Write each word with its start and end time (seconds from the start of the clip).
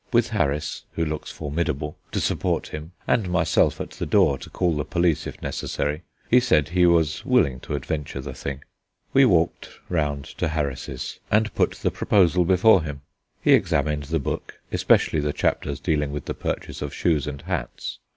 With 0.11 0.29
Harris, 0.31 0.85
who 0.93 1.05
looks 1.05 1.29
formidable, 1.29 1.95
to 2.11 2.19
support 2.19 2.69
him, 2.69 2.93
and 3.07 3.29
myself 3.29 3.79
at 3.79 3.91
the 3.91 4.07
door 4.07 4.39
to 4.39 4.49
call 4.49 4.75
the 4.75 4.83
police 4.83 5.27
if 5.27 5.39
necessary, 5.43 6.01
he 6.27 6.39
said 6.39 6.69
he 6.69 6.87
was 6.87 7.23
willing 7.23 7.59
to 7.59 7.75
adventure 7.75 8.19
the 8.19 8.33
thing. 8.33 8.63
We 9.13 9.25
walked 9.25 9.69
round 9.89 10.25
to 10.39 10.47
Harris's, 10.47 11.19
and 11.29 11.53
put 11.53 11.73
the 11.73 11.91
proposal 11.91 12.45
before 12.45 12.81
him. 12.81 13.01
He 13.43 13.53
examined 13.53 14.05
the 14.05 14.17
book, 14.17 14.59
especially 14.71 15.19
the 15.19 15.33
chapters 15.33 15.79
dealing 15.79 16.11
with 16.11 16.25
the 16.25 16.33
purchase 16.33 16.81
of 16.81 16.95
shoes 16.95 17.27
and 17.27 17.43
hats. 17.43 17.99